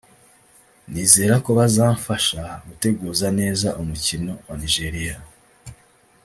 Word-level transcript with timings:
nizera 0.91 1.35
ko 1.45 1.49
bazamfasha 1.59 2.41
gutegura 2.67 3.27
neza 3.39 3.67
umukino 3.81 4.31
wa 4.47 4.55
Nigeria 4.61 5.17